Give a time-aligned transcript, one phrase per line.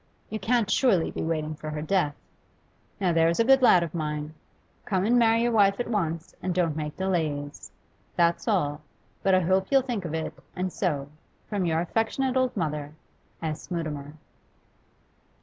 [0.31, 2.15] You can't surely be waiting for her death.
[2.99, 4.33] Now, there's a good lad of mine,
[4.83, 7.69] come and marry your wife at once, and don't make delays.
[8.15, 8.81] That's all,
[9.21, 11.07] but I hope you'll think of it; and so,
[11.47, 12.93] from your affectionate old mother,
[13.43, 13.69] 'S.
[13.69, 14.15] MUTIMER.